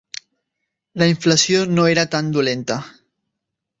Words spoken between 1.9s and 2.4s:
era tan